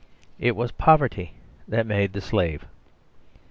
It 0.39 0.55
was 0.55 0.71
poverty 0.71 1.33
that 1.67 1.85
made 1.85 2.13
the 2.13 2.21
slave. 2.21 2.65